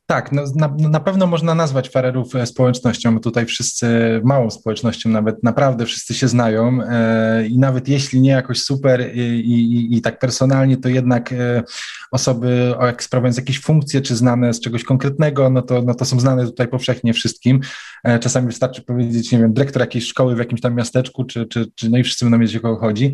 Tak, 0.09 0.33
no, 0.33 0.43
na, 0.55 0.75
na, 0.79 1.01
pewno 1.01 1.27
można 1.27 1.55
nazwać 1.55 1.89
farerów 1.89 2.35
e, 2.35 2.47
społecznością. 2.47 3.21
Tutaj 3.21 3.47
wszyscy, 3.47 3.87
małą 4.25 4.51
społecznością 4.51 5.11
nawet, 5.11 5.43
naprawdę 5.43 5.87
wszyscy 5.87 6.15
się 6.15 6.29
znają 6.29 6.83
e, 6.83 7.47
i 7.47 7.59
nawet 7.59 7.89
jeśli 7.89 8.21
nie 8.21 8.31
jakoś 8.31 8.63
super 8.63 9.17
i, 9.17 9.21
i, 9.21 9.97
i 9.97 10.01
tak 10.01 10.19
personalnie, 10.19 10.77
to 10.77 10.89
jednak 10.89 11.33
e, 11.33 11.63
osoby, 12.11 12.75
jak 12.81 13.03
sprawując 13.03 13.37
jakieś 13.37 13.61
funkcje, 13.61 14.01
czy 14.01 14.17
znane 14.17 14.55
z 14.55 14.61
czegoś 14.61 14.85
konkretnego, 14.85 15.51
no 15.51 15.63
to, 15.63 15.83
no 15.83 15.95
to 15.95 16.05
są 16.05 16.21
znane 16.21 16.45
tutaj 16.45 16.69
powszechnie 16.69 17.13
wszystkim. 17.13 17.61
E, 18.05 18.19
czasami 18.19 18.47
wystarczy 18.47 18.83
powiedzieć, 18.83 19.33
nie 19.33 19.39
wiem, 19.39 19.53
dyrektor 19.53 19.83
jakiejś 19.83 20.07
szkoły 20.07 20.35
w 20.35 20.39
jakimś 20.39 20.61
tam 20.61 20.75
miasteczku, 20.75 21.25
czy, 21.25 21.47
czy, 21.47 21.67
czy 21.75 21.91
no 21.91 21.99
i 21.99 22.03
wszyscy 22.03 22.25
będą 22.25 22.39
wiedzieć, 22.39 22.57
o 22.57 22.61
kogo 22.61 22.81
chodzi. 22.81 23.13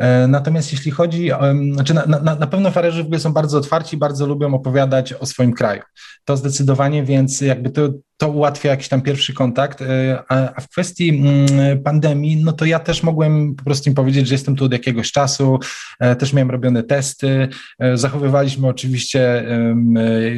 E, 0.00 0.26
natomiast 0.26 0.72
jeśli 0.72 0.90
chodzi, 0.90 1.30
znaczy 1.72 1.94
na, 1.94 2.06
na, 2.06 2.34
na 2.34 2.46
pewno 2.46 2.70
farerzy 2.70 3.02
w 3.02 3.06
ogóle 3.06 3.20
są 3.20 3.32
bardzo 3.32 3.58
otwarci, 3.58 3.96
bardzo 3.96 4.26
lubią 4.26 4.54
opowiadać 4.54 5.12
o 5.12 5.26
swoim 5.26 5.52
kraju. 5.52 5.82
To 6.24 6.36
zdecydowanie, 6.36 7.04
więc 7.04 7.40
jakby 7.40 7.70
to, 7.70 7.88
to 8.16 8.28
ułatwia 8.28 8.70
jakiś 8.70 8.88
tam 8.88 9.02
pierwszy 9.02 9.34
kontakt. 9.34 9.82
E, 9.82 10.22
a, 10.28 10.60
w 10.60 10.68
kwestii 10.68 11.08
mm, 11.08 11.82
pandemii, 11.82 12.44
no 12.44 12.52
to 12.52 12.64
ja 12.64 12.78
też 12.78 13.02
mogłem 13.02 13.54
po 13.54 13.64
prostu 13.64 13.90
im 13.90 13.94
powiedzieć, 13.94 14.28
że 14.28 14.34
jestem 14.34 14.56
tu 14.56 14.64
od 14.64 14.72
jakiegoś 14.72 15.12
czasu, 15.12 15.58
e, 16.00 16.16
też 16.16 16.32
miałem 16.32 16.50
robione 16.50 16.82
testy, 16.82 17.48
zachowywaliśmy 17.94 18.68
oczywiście 18.68 19.44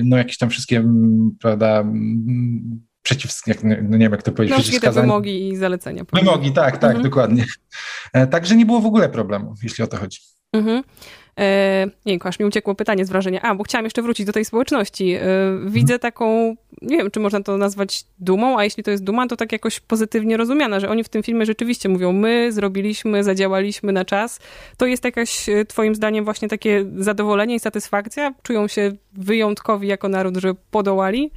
no 0.05 0.17
jakieś 0.17 0.39
tam 0.39 0.51
wszystkie, 0.51 0.85
prawda, 1.41 1.85
przeciw, 3.03 3.33
jak, 3.47 3.65
no 3.65 3.75
nie 3.75 3.99
wiem 3.99 4.13
jak 4.13 4.23
to 4.23 4.33
powiedzieć, 4.33 4.57
no, 4.57 4.63
przeciwwskazań. 4.63 5.03
wymogi 5.03 5.49
i 5.49 5.57
zalecenia. 5.57 6.05
Wymogi, 6.13 6.53
tak, 6.53 6.79
tak, 6.79 6.91
mhm. 6.91 7.03
dokładnie. 7.03 7.45
E, 8.13 8.27
także 8.27 8.57
nie 8.57 8.67
było 8.67 8.81
w 8.81 8.87
ogóle 8.87 9.09
problemu, 9.09 9.55
jeśli 9.63 9.85
o 9.85 9.87
to 9.87 9.97
chodzi. 9.97 10.21
Mhm. 10.53 10.83
E, 11.41 11.87
nie 12.07 12.13
wiem, 12.13 12.21
aż 12.25 12.39
mi 12.39 12.47
uciekło 12.47 12.75
pytanie 12.75 13.05
z 13.05 13.09
wrażenia. 13.09 13.43
A, 13.43 13.55
bo 13.55 13.65
chciałam 13.65 13.85
jeszcze 13.85 14.03
wrócić 14.03 14.27
do 14.27 14.33
tej 14.33 14.45
społeczności. 14.45 15.13
E, 15.13 15.21
widzę 15.67 15.99
taką, 15.99 16.57
nie 16.83 16.97
wiem, 16.97 17.11
czy 17.11 17.21
można 17.21 17.43
to 17.43 17.57
nazwać 17.57 18.05
dumą, 18.19 18.59
a 18.59 18.65
jeśli 18.65 18.83
to 18.83 18.91
jest 18.91 19.05
duma, 19.05 19.27
to 19.27 19.37
tak 19.37 19.53
jakoś 19.53 19.81
pozytywnie 19.81 20.37
rozumiana, 20.37 20.81
że 20.81 20.91
oni 20.91 21.05
w 21.05 21.09
tym 21.09 21.23
filmie 21.23 21.47
rzeczywiście 21.47 21.89
mówią, 21.89 22.13
my 22.13 22.53
zrobiliśmy, 22.53 23.25
zadziałaliśmy 23.25 23.93
na 23.93 24.05
czas. 24.05 24.41
To 24.77 24.87
jest 24.87 25.05
jakaś, 25.05 25.47
twoim 25.69 25.95
zdaniem, 25.95 26.25
właśnie 26.25 26.49
takie 26.49 26.85
zadowolenie 26.97 27.55
i 27.55 27.61
satysfakcja? 27.61 28.35
Czują 28.43 28.69
się 28.69 28.93
wyjątkowi 29.13 29.89
jako 29.89 30.09
naród, 30.09 30.37
że 30.37 30.55
podołali? 30.71 31.31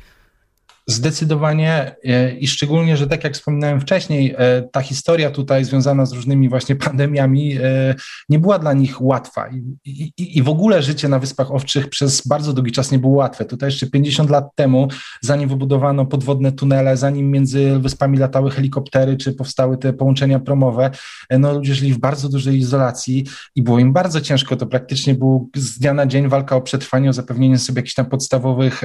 Zdecydowanie 0.88 1.96
e, 2.04 2.32
i 2.32 2.48
szczególnie, 2.48 2.98
że 2.98 3.08
tak 3.08 3.24
jak 3.24 3.34
wspominałem 3.34 3.82
wcześniej, 3.82 4.36
e, 4.38 4.62
ta 4.72 4.82
historia 4.82 5.32
tutaj 5.32 5.65
związana 5.65 6.06
z 6.06 6.13
różnymi 6.13 6.50
właśnie 6.50 6.75
pandemiami 6.86 7.58
e, 7.58 7.96
nie 8.30 8.39
była 8.39 8.60
dla 8.60 8.74
nich 8.74 9.01
łatwa 9.01 9.48
I, 9.48 9.75
i, 9.86 10.38
i, 10.38 10.44
w 10.44 10.50
ogóle 10.50 10.84
życie 10.84 11.10
na 11.10 11.20
Wyspach 11.20 11.51
Owczych 11.51 11.89
przez 11.89 12.27
bardzo 12.27 12.54
długi 12.54 12.72
czas 12.72 12.92
nie 12.92 13.00
było 13.00 13.13
łatwe. 13.13 13.46
Tutaj 13.46 13.68
jeszcze 13.68 13.88
50 13.88 14.30
lat 14.30 14.56
temu, 14.56 14.88
zanim 15.22 15.50
wybudowano 15.50 16.06
podwodne 16.06 16.51
tunele, 16.51 16.98
zanim 16.98 17.32
między 17.32 17.80
wyspami 17.80 18.18
latały 18.18 18.51
helikoptery, 18.51 19.18
czy 19.18 19.34
powstały 19.34 19.77
te 19.77 19.94
połączenia 19.94 20.39
promowe, 20.39 20.92
no 21.39 21.54
ludzie 21.54 21.75
żyli 21.75 21.94
w 21.94 22.00
bardzo 22.00 22.30
dużej 22.30 22.58
izolacji 22.58 23.25
i 23.56 23.62
było 23.62 23.80
im 23.80 23.94
bardzo 23.94 24.22
ciężko. 24.22 24.56
To 24.56 24.65
praktycznie 24.65 25.15
był 25.15 25.50
z 25.56 25.80
dnia 25.80 25.94
na 25.94 26.06
dzień 26.06 26.30
walka 26.30 26.56
o 26.56 26.62
przetrwanie, 26.62 27.10
o 27.10 27.13
zapewnienie 27.13 27.58
sobie 27.58 27.80
jakichś 27.80 27.96
tam 27.96 28.06
podstawowych 28.06 28.82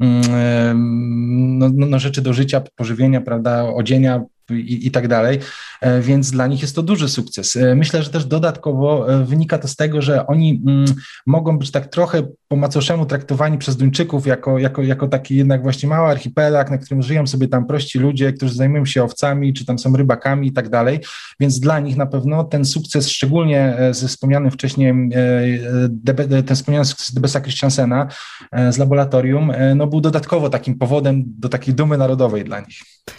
mm, 0.00 1.19
no, 1.20 1.86
no 1.86 1.98
rzeczy 1.98 2.22
do 2.22 2.32
życia, 2.32 2.62
pożywienia, 2.76 3.20
prawda, 3.20 3.74
odzienia, 3.74 4.22
i, 4.54 4.86
i 4.86 4.90
tak 4.90 5.08
dalej, 5.08 5.38
e, 5.80 6.00
więc 6.00 6.30
dla 6.30 6.46
nich 6.46 6.62
jest 6.62 6.76
to 6.76 6.82
duży 6.82 7.08
sukces. 7.08 7.56
E, 7.56 7.74
myślę, 7.74 8.02
że 8.02 8.10
też 8.10 8.24
dodatkowo 8.24 9.14
e, 9.14 9.24
wynika 9.24 9.58
to 9.58 9.68
z 9.68 9.76
tego, 9.76 10.02
że 10.02 10.26
oni 10.26 10.62
mm, 10.66 10.84
mogą 11.26 11.58
być 11.58 11.70
tak 11.70 11.86
trochę 11.86 12.22
po 12.48 12.56
macoszemu 12.56 13.06
traktowani 13.06 13.58
przez 13.58 13.76
Duńczyków 13.76 14.26
jako, 14.26 14.58
jako, 14.58 14.82
jako 14.82 15.08
taki 15.08 15.36
jednak 15.36 15.62
właśnie 15.62 15.88
mały 15.88 16.08
archipelag, 16.08 16.70
na 16.70 16.78
którym 16.78 17.02
żyją 17.02 17.26
sobie 17.26 17.48
tam 17.48 17.66
prości 17.66 17.98
ludzie, 17.98 18.32
którzy 18.32 18.54
zajmują 18.54 18.84
się 18.84 19.02
owcami, 19.04 19.54
czy 19.54 19.66
tam 19.66 19.78
są 19.78 19.96
rybakami 19.96 20.48
i 20.48 20.52
tak 20.52 20.68
dalej, 20.68 21.00
więc 21.40 21.60
dla 21.60 21.80
nich 21.80 21.96
na 21.96 22.06
pewno 22.06 22.44
ten 22.44 22.64
sukces, 22.64 23.08
szczególnie 23.08 23.76
ze 23.90 24.08
wspomnianym 24.08 24.50
wcześniej, 24.50 24.94
ten 26.46 26.56
wspomniany 26.56 26.84
sukces 26.84 27.14
Debesa 27.14 27.40
Christiansena 27.40 28.06
z 28.70 28.78
laboratorium, 28.78 29.52
no 29.76 29.86
był 29.86 30.00
dodatkowo 30.00 30.50
takim 30.50 30.78
powodem 30.78 31.24
do 31.26 31.48
takiej 31.48 31.74
dumy 31.74 31.98
narodowej 31.98 32.44
dla 32.44 32.60
nich. 32.60 32.78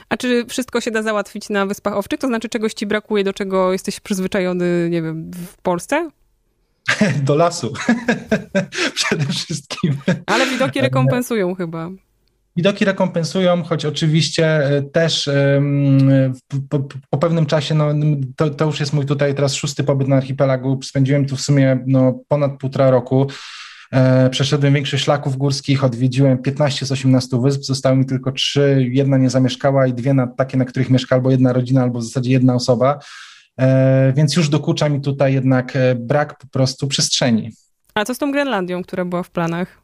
A 0.10 0.18
czy 0.18 0.46
wszystko 0.46 0.82
się 0.82 0.92
da 0.92 1.04
załatwić 1.04 1.21
na 1.50 1.66
Wyspach 1.66 1.94
Owczych? 1.94 2.20
To 2.20 2.28
znaczy 2.28 2.50
czegoś 2.50 2.74
ci 2.74 2.86
brakuje, 2.86 3.24
do 3.24 3.34
czego 3.34 3.72
jesteś 3.72 4.00
przyzwyczajony, 4.00 4.88
nie 4.90 5.02
wiem, 5.02 5.32
w 5.34 5.62
Polsce? 5.62 6.10
Do 7.24 7.36
lasu. 7.36 7.74
Przede 8.96 9.26
wszystkim. 9.26 9.98
Ale 10.26 10.48
widoki 10.48 10.82
rekompensują 10.90 11.56
chyba. 11.56 11.90
Widoki 12.56 12.86
rekompensują, 12.86 13.64
choć 13.64 13.86
oczywiście 13.86 14.46
e, 14.46 14.82
też 14.82 15.30
po, 16.70 16.80
po 17.10 17.18
pewnym 17.18 17.46
czasie, 17.46 17.76
no, 17.76 17.94
to, 18.36 18.50
to, 18.50 18.66
już 18.66 18.80
jest 18.80 18.94
mój 18.94 19.06
tutaj 19.06 19.36
teraz 19.36 19.54
szósty 19.54 19.84
pobyt 19.84 20.08
na 20.08 20.16
archipelagu, 20.16 20.80
spędziłem 20.84 21.26
tu 21.26 21.36
w 21.36 21.42
sumie 21.42 21.84
no, 21.88 22.20
ponad 22.28 22.58
półtora 22.58 22.92
roku. 22.92 23.28
E, 23.92 24.30
przeszedłem 24.30 24.74
większość 24.74 25.04
szlaków 25.04 25.38
górskich, 25.38 25.84
odwiedziłem 25.84 26.38
15 26.38 26.86
z 26.86 26.92
18 26.92 27.42
wysp, 27.42 27.64
zostały 27.64 27.96
mi 27.96 28.06
tylko 28.06 28.32
trzy, 28.32 28.88
jedna 28.92 29.18
nie 29.18 29.30
zamieszkała 29.30 29.88
i 29.88 29.94
dwie 29.94 30.14
na, 30.14 30.28
takie, 30.28 30.58
na 30.58 30.66
których 30.66 30.90
mieszka 30.90 31.16
albo 31.16 31.32
jedna 31.32 31.54
rodzina, 31.54 31.82
albo 31.82 32.00
w 32.00 32.04
zasadzie 32.04 32.32
jedna 32.32 32.56
osoba, 32.56 33.00
e, 33.58 34.14
więc 34.14 34.36
już 34.36 34.50
dokucza 34.50 34.90
mi 34.90 35.02
tutaj 35.02 35.34
jednak 35.34 35.76
e, 35.76 35.96
brak 35.96 36.38
po 36.38 36.48
prostu 36.48 36.88
przestrzeni. 36.88 37.52
A 37.94 38.06
co 38.06 38.16
z 38.16 38.18
tą 38.18 38.32
Grenlandią, 38.32 38.84
która 38.84 39.06
była 39.06 39.24
w 39.24 39.30
planach? 39.30 39.82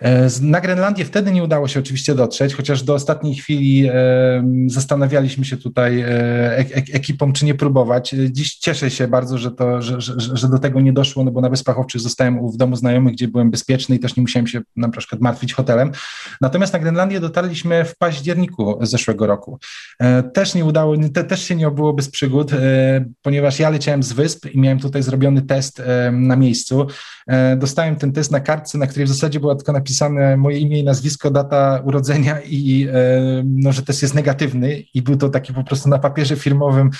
E, 0.00 0.28
na 0.42 0.60
Grenlandię 0.60 1.04
wtedy 1.04 1.32
nie 1.32 1.44
udało 1.44 1.68
się 1.68 1.80
oczywiście 1.80 2.14
dotrzeć, 2.14 2.54
chociaż 2.54 2.82
do 2.82 2.94
ostatniej 2.94 3.34
chwili 3.34 3.90
zastanawialiśmy 4.66 5.44
się 5.44 5.56
tutaj 5.56 6.00
e, 6.00 6.58
ekipą, 6.92 7.32
czy 7.32 7.44
nie 7.44 7.54
próbować. 7.54 8.14
Dziś 8.30 8.56
cieszę 8.56 8.90
się 8.90 9.08
bardzo, 9.08 9.38
że, 9.38 9.50
to, 9.50 9.82
że, 9.82 10.00
że, 10.00 10.36
że 10.36 10.48
do 10.48 10.58
tego 10.58 10.80
nie 10.80 10.92
doszło, 10.92 11.24
no 11.24 11.30
bo 11.30 11.40
na 11.40 11.48
Wyspach 11.48 11.78
Owczych 11.78 12.00
zostałem 12.00 12.50
w 12.50 12.56
domu 12.56 12.76
znajomych, 12.76 13.14
gdzie 13.14 13.28
byłem 13.28 13.50
bezpieczny 13.50 13.96
i 13.96 13.98
też 13.98 14.16
nie 14.16 14.20
musiałem 14.20 14.46
się 14.46 14.60
na 14.76 14.88
przykład 14.88 15.20
martwić 15.20 15.54
hotelem. 15.54 15.92
Natomiast 16.40 16.72
na 16.72 16.78
Grenlandię 16.78 17.20
dotarliśmy 17.20 17.84
w 17.84 17.96
październiku 17.96 18.78
zeszłego 18.82 19.26
roku. 19.26 19.58
E, 19.98 20.22
też 20.22 20.54
nie 20.54 20.64
udało, 20.64 20.94
te, 21.14 21.24
też 21.24 21.44
się 21.44 21.56
nie 21.56 21.68
obyło 21.68 21.92
bez 21.92 22.10
przygód, 22.10 22.50
ponieważ 23.22 23.58
ja 23.58 23.70
leciałem 23.70 24.02
z 24.02 24.12
wysp 24.12 24.46
i 24.46 24.60
miałem 24.60 24.78
tutaj 24.78 25.02
zrobiony 25.02 25.42
test 25.42 25.82
na 26.12 26.36
miejscu. 26.36 26.86
Dostałem 27.56 27.96
ten 27.96 28.12
test 28.12 28.30
na 28.30 28.40
kartce, 28.40 28.78
na 28.78 28.86
której 28.86 29.06
w 29.06 29.08
zasadzie 29.08 29.40
było 29.44 29.54
tylko 29.54 29.72
napisane 29.72 30.36
moje 30.36 30.58
imię 30.58 30.78
i 30.78 30.84
nazwisko, 30.84 31.30
data 31.30 31.82
urodzenia 31.84 32.40
i 32.40 32.88
e, 32.92 33.42
no, 33.44 33.72
że 33.72 33.82
test 33.82 34.02
jest 34.02 34.14
negatywny 34.14 34.80
i 34.94 35.02
był 35.02 35.16
to 35.16 35.28
taki 35.28 35.52
po 35.52 35.64
prostu 35.64 35.88
na 35.88 35.98
papierze 35.98 36.36
firmowym 36.36 36.90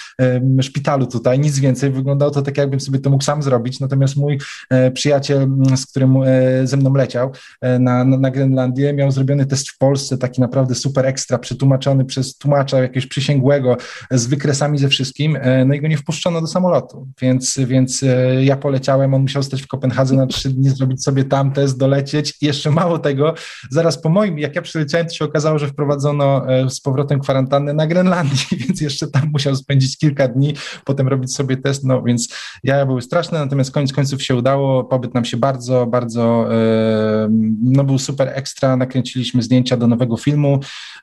szpitalu 0.62 1.06
tutaj, 1.06 1.38
nic 1.38 1.58
więcej. 1.58 1.90
Wyglądało 1.90 2.30
to 2.30 2.42
tak, 2.42 2.58
jakbym 2.58 2.80
sobie 2.80 2.98
to 2.98 3.10
mógł 3.10 3.24
sam 3.24 3.42
zrobić, 3.42 3.80
natomiast 3.80 4.16
mój 4.16 4.38
e, 4.70 4.90
przyjaciel, 4.90 5.48
z 5.76 5.86
którym 5.86 6.16
e, 6.22 6.66
ze 6.66 6.76
mną 6.76 6.94
leciał 6.94 7.32
na, 7.62 8.04
na, 8.04 8.16
na 8.18 8.30
Grenlandię, 8.30 8.92
miał 8.92 9.10
zrobiony 9.10 9.46
test 9.46 9.68
w 9.68 9.78
Polsce, 9.78 10.18
taki 10.18 10.40
naprawdę 10.40 10.74
super 10.74 11.06
ekstra, 11.06 11.38
przetłumaczony 11.38 12.04
przez 12.04 12.38
tłumacza 12.38 12.82
jakiegoś 12.82 13.06
przysięgłego, 13.06 13.76
z 14.10 14.26
wykresami 14.26 14.78
ze 14.78 14.88
wszystkim, 14.88 15.38
no 15.66 15.74
i 15.74 15.80
go 15.80 15.88
nie 15.88 15.96
wpuszczono 15.96 16.40
do 16.40 16.46
samolotu, 16.46 17.08
więc, 17.20 17.58
więc 17.66 18.04
ja 18.40 18.56
poleciałem, 18.56 19.14
on 19.14 19.22
musiał 19.22 19.42
stać 19.42 19.62
w 19.62 19.66
Kopenhadze 19.66 20.16
na 20.16 20.26
trzy 20.26 20.50
dni, 20.50 20.70
zrobić 20.70 21.04
sobie 21.04 21.24
tam 21.24 21.52
test, 21.52 21.78
dolecieć 21.78 22.33
jeszcze 22.42 22.70
mało 22.70 22.98
tego, 22.98 23.34
zaraz 23.70 24.00
po 24.02 24.08
moim, 24.08 24.38
jak 24.38 24.56
ja 24.56 24.62
przyleciałem, 24.62 25.06
to 25.06 25.14
się 25.14 25.24
okazało, 25.24 25.58
że 25.58 25.68
wprowadzono 25.68 26.52
e, 26.52 26.70
z 26.70 26.80
powrotem 26.80 27.20
kwarantannę 27.20 27.72
na 27.72 27.86
Grenlandii, 27.86 28.46
więc 28.68 28.80
jeszcze 28.80 29.06
tam 29.06 29.30
musiał 29.32 29.56
spędzić 29.56 29.98
kilka 29.98 30.28
dni, 30.28 30.54
potem 30.84 31.08
robić 31.08 31.34
sobie 31.34 31.56
test, 31.56 31.84
no 31.84 32.02
więc 32.02 32.28
ja 32.64 32.86
były 32.86 33.02
straszne, 33.02 33.38
natomiast 33.38 33.70
koniec 33.70 33.92
końców 33.92 34.22
się 34.22 34.34
udało, 34.34 34.84
pobyt 34.84 35.14
nam 35.14 35.24
się 35.24 35.36
bardzo, 35.36 35.86
bardzo, 35.86 36.54
e, 36.54 37.28
no 37.62 37.84
był 37.84 37.98
super 37.98 38.28
ekstra, 38.34 38.76
nakręciliśmy 38.76 39.42
zdjęcia 39.42 39.76
do 39.76 39.86
nowego 39.86 40.16
filmu 40.16 40.60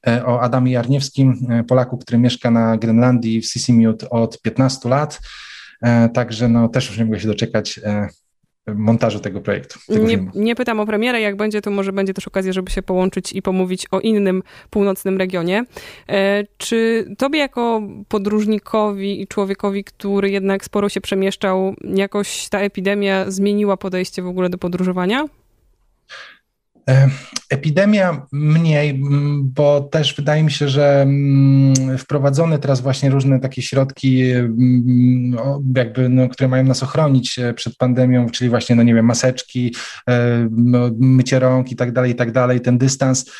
e, 0.07 0.25
o 0.25 0.41
Adamie 0.41 0.71
Jarniewskim, 0.71 1.47
Polaku, 1.67 1.97
który 1.97 2.17
mieszka 2.17 2.51
na 2.51 2.77
Grenlandii 2.77 3.41
w 3.41 3.45
Sisimiut 3.45 4.05
od 4.09 4.41
15 4.41 4.89
lat, 4.89 5.21
Także 6.13 6.49
no, 6.49 6.69
też 6.69 6.89
już 6.89 6.97
nie 6.97 7.05
mogę 7.05 7.19
się 7.19 7.27
doczekać 7.27 7.79
montażu 8.67 9.19
tego 9.19 9.41
projektu. 9.41 9.79
Tego 9.87 10.07
nie, 10.07 10.29
nie, 10.35 10.55
pytam 10.55 10.79
o 10.79 10.85
premierę, 10.85 11.21
jak 11.21 11.35
będzie, 11.35 11.61
to 11.61 11.71
może 11.71 11.93
będzie 11.93 12.13
też 12.13 12.27
okazja, 12.27 12.53
żeby 12.53 12.71
się 12.71 12.81
połączyć 12.81 13.33
i 13.33 13.41
pomówić 13.41 13.85
o 13.91 13.99
innym 13.99 14.43
północnym 14.69 15.17
regionie. 15.17 15.65
E, 16.09 16.43
czy 16.57 17.05
tobie 17.17 17.39
jako 17.39 17.81
podróżnikowi 18.07 19.21
i 19.21 19.27
człowiekowi, 19.27 19.83
który 19.83 20.29
jednak 20.29 20.65
sporo 20.65 20.89
się 20.89 21.01
przemieszczał, 21.01 21.75
jakoś 21.95 22.49
ta 22.49 22.59
epidemia 22.59 23.31
zmieniła 23.31 23.77
podejście 23.77 24.21
w 24.21 24.27
ogóle 24.27 24.49
do 24.49 24.57
podróżowania? 24.57 25.25
E, 26.89 27.09
epidemia 27.49 28.27
mniej, 28.31 29.01
bo 29.43 29.81
też 29.81 30.15
wydaje 30.15 30.43
mi 30.43 30.51
się, 30.51 30.69
że 30.69 31.07
wprowadzone 31.97 32.59
teraz 32.59 32.81
właśnie 32.81 33.09
różne 33.09 33.39
takie 33.39 33.61
środki, 33.61 34.23
jakby, 35.75 36.09
no, 36.09 36.29
które 36.29 36.49
mają 36.49 36.63
nas 36.63 36.83
ochronić 36.83 37.39
e, 37.39 37.53
przed 37.53 37.77
pandemią, 37.77 38.29
czyli 38.29 38.49
właśnie, 38.49 38.75
no 38.75 38.83
nie 38.83 38.95
wiem, 38.95 39.05
maseczki, 39.05 39.75
e, 40.09 40.47
mycie 40.99 41.39
rąk 41.39 41.71
i 41.71 41.75
tak 41.75 41.91
dalej, 41.91 42.11
i 42.11 42.15
tak 42.15 42.31
dalej, 42.31 42.61
ten 42.61 42.77
dystans, 42.77 43.31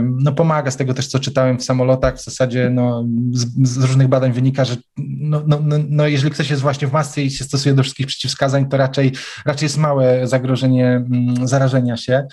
no 0.00 0.32
pomaga 0.32 0.70
z 0.70 0.76
tego 0.76 0.94
też, 0.94 1.06
co 1.06 1.18
czytałem 1.18 1.58
w 1.58 1.64
samolotach, 1.64 2.16
w 2.16 2.24
zasadzie 2.24 2.70
no, 2.70 3.04
z, 3.32 3.68
z 3.68 3.84
różnych 3.84 4.08
badań 4.08 4.32
wynika, 4.32 4.64
że 4.64 4.76
no, 4.98 5.42
no, 5.46 5.60
no, 5.62 5.76
no, 5.88 6.06
jeżeli 6.06 6.30
ktoś 6.30 6.50
jest 6.50 6.62
właśnie 6.62 6.88
w 6.88 6.92
masce 6.92 7.22
i 7.22 7.30
się 7.30 7.44
stosuje 7.44 7.74
do 7.74 7.82
wszystkich 7.82 8.06
przeciwwskazań, 8.06 8.68
to 8.68 8.76
raczej, 8.76 9.12
raczej 9.46 9.66
jest 9.66 9.78
małe 9.78 10.26
zagrożenie 10.26 11.04
zarażenia 11.44 11.96
się. 11.96 12.26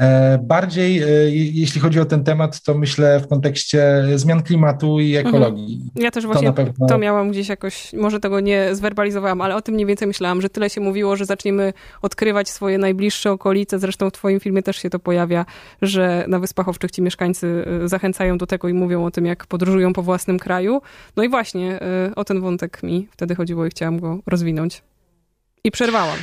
E, 0.00 0.38
bardziej, 0.38 1.02
e, 1.02 1.06
jeśli 1.34 1.80
chodzi 1.80 2.00
o 2.00 2.04
ten 2.04 2.24
temat, 2.24 2.62
to 2.62 2.74
myślę 2.74 3.20
w 3.20 3.28
kontekście 3.28 4.04
zmian 4.14 4.42
klimatu 4.42 5.00
i 5.00 5.16
mhm. 5.16 5.34
ekologii. 5.34 5.80
Ja 5.94 6.10
też 6.10 6.26
właśnie 6.26 6.46
to, 6.46 6.52
pewno... 6.52 6.86
to 6.86 6.98
miałam 6.98 7.30
gdzieś 7.30 7.48
jakoś, 7.48 7.92
może 7.92 8.20
tego 8.20 8.40
nie 8.40 8.74
zwerbalizowałam, 8.74 9.40
ale 9.40 9.56
o 9.56 9.62
tym 9.62 9.74
mniej 9.74 9.86
więcej 9.86 10.08
myślałam, 10.08 10.40
że 10.40 10.48
tyle 10.48 10.70
się 10.70 10.80
mówiło, 10.80 11.16
że 11.16 11.24
zaczniemy 11.24 11.72
odkrywać 12.02 12.50
swoje 12.50 12.78
najbliższe 12.78 13.32
okolice. 13.32 13.78
Zresztą 13.78 14.10
w 14.10 14.12
twoim 14.12 14.40
filmie 14.40 14.62
też 14.62 14.76
się 14.76 14.90
to 14.90 14.98
pojawia, 14.98 15.46
że 15.82 16.24
na 16.28 16.38
Wyspach 16.38 16.68
Owczych 16.68 16.90
ci 16.90 17.02
mieszkańcy 17.02 17.64
e, 17.84 17.88
zachęcają 17.88 18.38
do 18.38 18.46
tego 18.46 18.68
i 18.68 18.72
mówią 18.72 19.04
o 19.04 19.10
tym, 19.10 19.26
jak 19.26 19.46
podróżują 19.46 19.92
po 19.92 20.02
własnym 20.02 20.38
kraju. 20.38 20.80
No 21.16 21.22
i 21.22 21.28
właśnie 21.28 21.80
o 22.16 22.24
ten 22.24 22.40
wątek 22.40 22.82
mi 22.82 23.08
wtedy 23.10 23.34
chodziło 23.34 23.66
i 23.66 23.70
chciałam 23.70 24.00
go 24.00 24.18
rozwinąć. 24.26 24.82
I 25.64 25.70
przerwałam. 25.70 26.18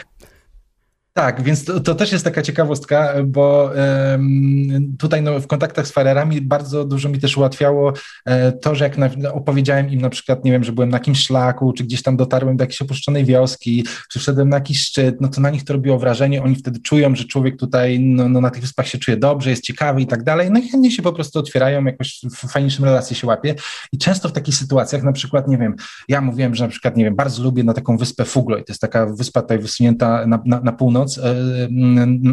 Tak, 1.20 1.44
więc 1.44 1.66
to, 1.66 1.80
to, 1.80 1.96
też 1.96 2.12
jest 2.12 2.24
taka 2.24 2.42
ciekawostka, 2.42 3.14
bo 3.26 3.72
tutaj 5.00 5.22
no, 5.22 5.40
w 5.40 5.48
kontaktach 5.48 5.88
z 5.88 5.92
farerami 5.92 6.42
bardzo 6.42 6.86
dużo 6.86 7.10
mi 7.10 7.20
też 7.20 7.38
ułatwiało 7.38 7.94
e, 8.26 8.52
to, 8.52 8.76
że 8.76 8.84
jak 8.84 8.98
na, 8.98 9.10
opowiedziałem 9.34 9.90
im 9.90 10.02
na 10.02 10.10
przykład, 10.10 10.46
nie 10.46 10.52
wiem, 10.52 10.64
że 10.64 10.72
byłem 10.72 10.90
na 10.90 10.96
jakimś 10.96 11.24
szlaku, 11.24 11.74
czy 11.74 11.84
gdzieś 11.84 12.04
tam 12.04 12.18
dotarłem 12.18 12.58
do 12.58 12.64
jakiejś 12.64 12.82
opuszczonej 12.82 13.26
wioski, 13.26 13.86
czy 14.12 14.20
wszedłem 14.20 14.50
na 14.50 14.58
jakiś 14.58 14.82
szczyt, 14.82 15.22
no 15.22 15.28
to 15.28 15.42
na 15.42 15.50
nich 15.50 15.64
to 15.64 15.74
robiło 15.74 16.00
wrażenie, 16.00 16.44
oni 16.44 16.56
wtedy 16.56 16.80
czują, 16.80 17.16
że 17.16 17.24
człowiek 17.24 17.58
tutaj 17.58 18.00
no, 18.00 18.30
no 18.30 18.42
na 18.42 18.50
tych 18.50 18.62
wyspach 18.62 18.88
się 18.88 18.98
czuje 18.98 19.18
dobrze, 19.18 19.50
jest 19.50 19.64
ciekawy 19.64 20.02
i 20.02 20.08
tak 20.08 20.24
dalej, 20.24 20.52
no 20.52 20.60
i 20.60 20.70
chętnie 20.70 20.92
się 20.92 21.02
po 21.02 21.14
prostu 21.14 21.40
otwierają, 21.40 21.86
jakoś 21.86 22.22
w 22.32 22.52
fajniejszym 22.52 22.86
relacji 22.86 23.16
się 23.16 23.28
łapie. 23.28 23.56
I 23.92 23.98
często 23.98 24.30
w 24.30 24.32
takich 24.32 24.56
sytuacjach, 24.56 25.04
na 25.04 25.12
przykład, 25.12 25.48
nie 25.48 25.58
wiem, 25.58 25.76
ja 26.08 26.22
mówiłem, 26.22 26.56
że 26.56 26.64
na 26.64 26.70
przykład, 26.70 26.98
nie 26.98 27.04
wiem, 27.04 27.16
bardzo 27.16 27.44
lubię 27.44 27.64
na 27.64 27.74
taką 27.74 27.98
wyspę 27.98 28.26
Fuglo 28.26 28.58
i 28.58 28.64
to 28.64 28.72
jest 28.72 28.82
taka 28.82 29.06
wyspa 29.06 29.42
tutaj 29.42 29.60
wysunięta 29.60 30.28
na, 30.28 30.40
na, 30.46 30.60
na 30.60 30.72
północ, 30.72 31.09
e, 31.18 31.68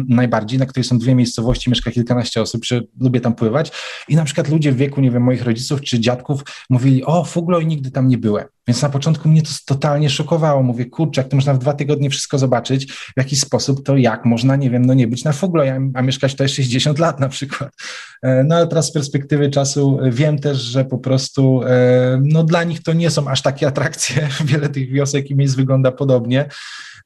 najbardziej, 0.07 0.59
na 0.59 0.65
której 0.65 0.83
są 0.83 0.97
dwie 0.99 1.15
miejscowości, 1.15 1.69
mieszka 1.69 1.91
kilkanaście 1.91 2.41
osób, 2.41 2.65
że 2.65 2.81
lubię 2.99 3.21
tam 3.21 3.35
pływać 3.35 3.71
i 4.07 4.15
na 4.15 4.23
przykład 4.23 4.49
ludzie 4.49 4.71
w 4.71 4.77
wieku, 4.77 5.01
nie 5.01 5.11
wiem, 5.11 5.23
moich 5.23 5.43
rodziców 5.43 5.81
czy 5.81 5.99
dziadków 5.99 6.41
mówili, 6.69 7.03
o, 7.03 7.23
Fuglo 7.23 7.59
i 7.59 7.67
nigdy 7.67 7.91
tam 7.91 8.07
nie 8.07 8.17
byłem. 8.17 8.56
Więc 8.67 8.81
na 8.81 8.89
początku 8.89 9.29
mnie 9.29 9.41
to 9.41 9.49
totalnie 9.65 10.09
szokowało. 10.09 10.63
Mówię, 10.63 10.85
kurczę, 10.85 11.21
jak 11.21 11.29
to 11.29 11.35
można 11.35 11.53
w 11.53 11.59
dwa 11.59 11.73
tygodnie 11.73 12.09
wszystko 12.09 12.37
zobaczyć, 12.37 12.91
w 12.91 13.17
jaki 13.17 13.35
sposób, 13.35 13.83
to 13.85 13.97
jak 13.97 14.25
można, 14.25 14.55
nie 14.55 14.69
wiem, 14.69 14.85
no 14.85 14.93
nie 14.93 15.07
być 15.07 15.23
na 15.23 15.31
Fuglo, 15.31 15.63
a 15.93 16.01
mieszkać 16.01 16.31
tutaj 16.31 16.49
60 16.49 16.99
lat 16.99 17.19
na 17.19 17.29
przykład. 17.29 17.73
E, 18.21 18.43
no 18.43 18.55
ale 18.55 18.67
teraz 18.67 18.85
z 18.85 18.91
perspektywy 18.91 19.49
czasu 19.49 19.99
wiem 20.11 20.39
też, 20.39 20.57
że 20.57 20.85
po 20.85 20.97
prostu 20.97 21.61
e, 21.63 22.21
no 22.23 22.43
dla 22.43 22.63
nich 22.63 22.83
to 22.83 22.93
nie 22.93 23.09
są 23.09 23.27
aż 23.27 23.41
takie 23.41 23.67
atrakcje. 23.67 24.27
Wiele 24.45 24.69
tych 24.69 24.91
wiosek 24.91 25.29
i 25.29 25.35
miejsc 25.35 25.55
wygląda 25.55 25.91
podobnie. 25.91 26.45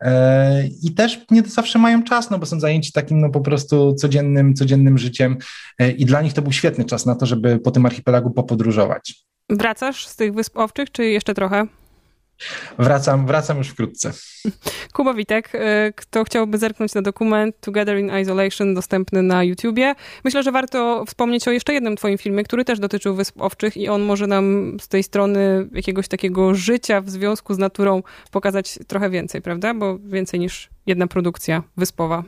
E, 0.01 0.67
I 0.67 0.91
też 0.91 1.19
nie 1.31 1.41
zawsze 1.41 1.79
mają 1.79 2.03
czas, 2.03 2.29
no 2.29 2.39
bo 2.39 2.45
są 2.45 2.59
zajęci 2.59 2.91
takim 2.91 3.21
no 3.21 3.29
po 3.29 3.41
prostu 3.41 3.95
codziennym, 3.95 4.53
codziennym 4.53 4.97
życiem 4.97 5.37
i 5.97 6.05
dla 6.05 6.21
nich 6.21 6.33
to 6.33 6.41
był 6.41 6.51
świetny 6.51 6.85
czas 6.85 7.05
na 7.05 7.15
to, 7.15 7.25
żeby 7.25 7.59
po 7.59 7.71
tym 7.71 7.85
archipelagu 7.85 8.31
popodróżować. 8.31 9.30
Wracasz 9.51 10.07
z 10.07 10.15
tych 10.15 10.33
Wysp 10.33 10.57
Owczych, 10.57 10.91
czy 10.91 11.05
jeszcze 11.05 11.33
trochę? 11.33 11.67
Wracam, 12.79 13.27
wracam 13.27 13.57
już 13.57 13.67
wkrótce. 13.67 14.11
Kuba 14.93 15.13
Witek, 15.13 15.55
y, 15.55 15.59
kto 15.95 16.23
chciałby 16.23 16.57
zerknąć 16.57 16.93
na 16.93 17.01
dokument 17.01 17.59
Together 17.59 17.99
in 17.99 18.11
Isolation 18.21 18.73
dostępny 18.73 19.21
na 19.21 19.43
YouTubie. 19.43 19.95
Myślę, 20.23 20.43
że 20.43 20.51
warto 20.51 21.05
wspomnieć 21.07 21.47
o 21.47 21.51
jeszcze 21.51 21.73
jednym 21.73 21.95
twoim 21.95 22.17
filmie, 22.17 22.43
który 22.43 22.65
też 22.65 22.79
dotyczył 22.79 23.15
Wysp 23.15 23.41
Owczych 23.41 23.77
i 23.77 23.87
on 23.87 24.01
może 24.01 24.27
nam 24.27 24.77
z 24.81 24.87
tej 24.87 25.03
strony 25.03 25.67
jakiegoś 25.71 26.07
takiego 26.07 26.55
życia 26.55 27.01
w 27.01 27.09
związku 27.09 27.53
z 27.53 27.57
naturą 27.57 28.03
pokazać 28.31 28.79
trochę 28.87 29.09
więcej, 29.09 29.41
prawda? 29.41 29.73
Bo 29.73 29.99
więcej 29.99 30.39
niż 30.39 30.69
jedna 30.85 31.07
produkcja 31.07 31.63
wyspowa. 31.77 32.23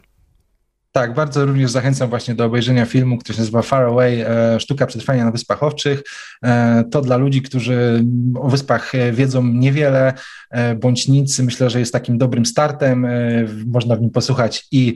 Tak, 0.95 1.13
bardzo 1.13 1.45
również 1.45 1.71
zachęcam 1.71 2.09
właśnie 2.09 2.35
do 2.35 2.45
obejrzenia 2.45 2.85
filmu, 2.85 3.17
który 3.17 3.35
się 3.35 3.41
nazywa 3.41 3.61
Far 3.61 3.83
Away, 3.83 4.21
e, 4.21 4.59
Sztuka 4.59 4.85
przetrwania 4.85 5.25
na 5.25 5.31
Wyspach 5.31 5.63
Owczych. 5.63 6.03
E, 6.43 6.83
to 6.91 7.01
dla 7.01 7.17
ludzi, 7.17 7.41
którzy 7.41 8.03
o 8.35 8.49
wyspach 8.49 8.95
e, 8.95 9.11
wiedzą 9.11 9.43
niewiele, 9.43 10.13
bądź 10.75 11.07
nic, 11.07 11.39
myślę, 11.39 11.69
że 11.69 11.79
jest 11.79 11.93
takim 11.93 12.17
dobrym 12.17 12.45
startem. 12.45 13.07
Można 13.65 13.95
w 13.95 14.01
nim 14.01 14.09
posłuchać 14.09 14.67
i 14.71 14.95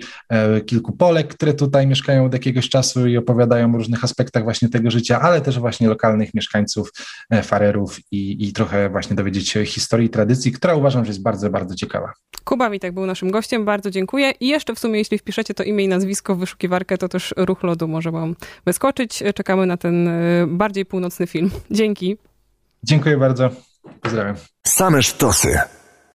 kilku 0.65 0.91
Polek, 0.91 1.27
które 1.27 1.53
tutaj 1.53 1.87
mieszkają 1.87 2.25
od 2.25 2.33
jakiegoś 2.33 2.69
czasu 2.69 3.07
i 3.07 3.17
opowiadają 3.17 3.73
o 3.73 3.77
różnych 3.77 4.03
aspektach 4.03 4.43
właśnie 4.43 4.69
tego 4.69 4.91
życia, 4.91 5.21
ale 5.21 5.41
też 5.41 5.59
właśnie 5.59 5.87
lokalnych 5.87 6.33
mieszkańców, 6.33 6.91
farerów 7.43 7.99
i, 8.11 8.47
i 8.47 8.53
trochę 8.53 8.89
właśnie 8.89 9.15
dowiedzieć 9.15 9.49
się 9.49 9.65
historii 9.65 10.09
tradycji, 10.09 10.51
która 10.51 10.75
uważam, 10.75 11.05
że 11.05 11.09
jest 11.09 11.21
bardzo, 11.21 11.49
bardzo 11.49 11.75
ciekawa. 11.75 12.13
Kuba 12.43 12.69
Witek 12.69 12.93
był 12.93 13.05
naszym 13.05 13.31
gościem, 13.31 13.65
bardzo 13.65 13.91
dziękuję. 13.91 14.31
I 14.39 14.47
jeszcze 14.47 14.75
w 14.75 14.79
sumie, 14.79 14.99
jeśli 14.99 15.17
wpiszecie 15.17 15.53
to 15.53 15.63
imię 15.63 15.86
i 15.87 15.89
nazwisko 15.89 16.35
w 16.35 16.39
wyszukiwarkę, 16.39 16.97
to 16.97 17.09
też 17.09 17.33
ruch 17.37 17.63
lodu 17.63 17.87
może 17.87 18.11
wam 18.11 18.35
wyskoczyć. 18.65 19.23
Czekamy 19.35 19.65
na 19.65 19.77
ten 19.77 20.07
y, 20.07 20.45
bardziej 20.47 20.85
północny 20.85 21.27
film. 21.27 21.51
Dzięki. 21.71 22.17
Dziękuję 22.83 23.17
bardzo. 23.17 23.49
Pozdrawiam. 24.01 24.35
Same 24.67 25.03
sztosy. 25.03 25.59